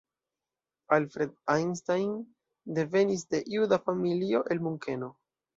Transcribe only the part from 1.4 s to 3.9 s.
Einstein devenis de juda